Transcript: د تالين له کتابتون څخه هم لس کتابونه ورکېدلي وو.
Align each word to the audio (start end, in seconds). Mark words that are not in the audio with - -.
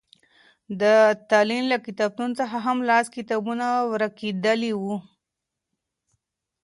د 0.81 0.83
تالين 1.29 1.63
له 1.71 1.77
کتابتون 1.85 2.29
څخه 2.39 2.57
هم 2.65 2.77
لس 2.89 3.05
کتابونه 3.17 3.65
ورکېدلي 3.91 4.71
وو. 4.81 4.95